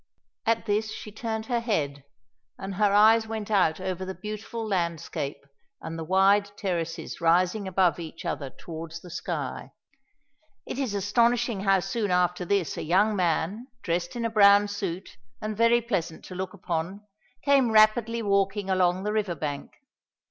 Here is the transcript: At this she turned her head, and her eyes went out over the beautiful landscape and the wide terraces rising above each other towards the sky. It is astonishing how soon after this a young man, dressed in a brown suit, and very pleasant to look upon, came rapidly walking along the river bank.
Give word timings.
At 0.47 0.65
this 0.65 0.91
she 0.91 1.11
turned 1.11 1.45
her 1.45 1.59
head, 1.59 2.03
and 2.57 2.73
her 2.73 2.91
eyes 2.91 3.27
went 3.27 3.51
out 3.51 3.79
over 3.79 4.03
the 4.03 4.15
beautiful 4.15 4.67
landscape 4.67 5.45
and 5.79 5.95
the 5.95 6.03
wide 6.03 6.49
terraces 6.57 7.21
rising 7.21 7.67
above 7.67 7.99
each 7.99 8.25
other 8.25 8.49
towards 8.49 8.99
the 9.01 9.11
sky. 9.11 9.73
It 10.65 10.79
is 10.79 10.95
astonishing 10.95 11.59
how 11.65 11.81
soon 11.81 12.09
after 12.09 12.45
this 12.45 12.77
a 12.77 12.81
young 12.83 13.15
man, 13.15 13.67
dressed 13.83 14.15
in 14.15 14.25
a 14.25 14.31
brown 14.31 14.67
suit, 14.69 15.17
and 15.39 15.55
very 15.55 15.81
pleasant 15.83 16.25
to 16.25 16.33
look 16.33 16.55
upon, 16.55 17.01
came 17.45 17.69
rapidly 17.71 18.23
walking 18.23 18.71
along 18.71 19.03
the 19.03 19.13
river 19.13 19.35
bank. 19.35 19.71